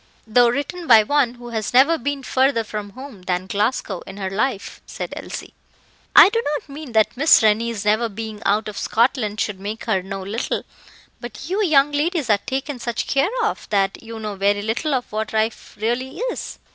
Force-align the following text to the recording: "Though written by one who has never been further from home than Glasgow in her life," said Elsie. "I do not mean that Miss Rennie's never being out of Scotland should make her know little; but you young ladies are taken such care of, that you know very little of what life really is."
"Though 0.25 0.49
written 0.49 0.87
by 0.87 1.03
one 1.03 1.35
who 1.35 1.49
has 1.49 1.75
never 1.75 1.95
been 1.99 2.23
further 2.23 2.63
from 2.63 2.89
home 2.93 3.21
than 3.21 3.45
Glasgow 3.45 3.99
in 4.07 4.17
her 4.17 4.31
life," 4.31 4.81
said 4.87 5.13
Elsie. 5.15 5.53
"I 6.15 6.29
do 6.29 6.41
not 6.55 6.67
mean 6.67 6.93
that 6.93 7.15
Miss 7.15 7.43
Rennie's 7.43 7.85
never 7.85 8.09
being 8.09 8.41
out 8.43 8.67
of 8.67 8.79
Scotland 8.79 9.39
should 9.39 9.59
make 9.59 9.85
her 9.85 10.01
know 10.01 10.23
little; 10.23 10.63
but 11.19 11.47
you 11.47 11.63
young 11.63 11.91
ladies 11.91 12.31
are 12.31 12.39
taken 12.39 12.79
such 12.79 13.05
care 13.05 13.29
of, 13.43 13.69
that 13.69 14.01
you 14.01 14.17
know 14.19 14.33
very 14.33 14.63
little 14.63 14.95
of 14.95 15.11
what 15.11 15.33
life 15.33 15.77
really 15.79 16.17
is." 16.17 16.57